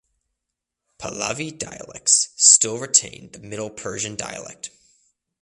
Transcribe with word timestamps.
Pahlavi 0.97 1.55
dialects 1.55 2.29
still 2.35 2.79
retain 2.79 3.29
the 3.33 3.37
Middle 3.39 3.69
Persian 3.69 4.15
dialect. 4.15 4.71